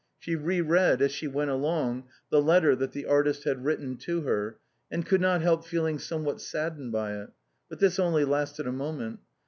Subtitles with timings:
[0.17, 4.21] She re read, as she went along, the letter that the artist had written to
[4.21, 4.57] her,
[4.89, 7.29] and could not help feeling somewhat saddened by it.
[7.69, 9.19] But this only lasted a moment.